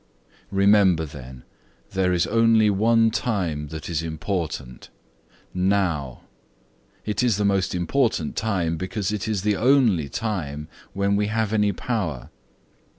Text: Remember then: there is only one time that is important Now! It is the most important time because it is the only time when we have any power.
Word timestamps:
Remember 0.49 1.05
then: 1.05 1.43
there 1.91 2.11
is 2.11 2.25
only 2.25 2.71
one 2.71 3.11
time 3.11 3.67
that 3.67 3.87
is 3.87 4.01
important 4.01 4.89
Now! 5.53 6.21
It 7.05 7.21
is 7.21 7.37
the 7.37 7.45
most 7.45 7.75
important 7.75 8.35
time 8.35 8.77
because 8.77 9.11
it 9.11 9.27
is 9.27 9.43
the 9.43 9.57
only 9.57 10.09
time 10.09 10.67
when 10.93 11.15
we 11.15 11.27
have 11.27 11.53
any 11.53 11.71
power. 11.71 12.31